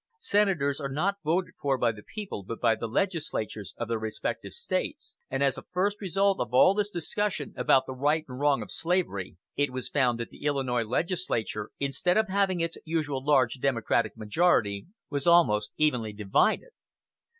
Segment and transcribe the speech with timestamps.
[0.19, 4.51] Senators are not voted for by the people, but by the legislatures of their respective
[4.51, 8.63] States and as a first result of all this discussion about the right or wrong
[8.63, 13.59] of slavery it was found that the Illinois legislature, instead of having its usual large
[13.59, 16.71] Democratic majority, was almost evenly divided.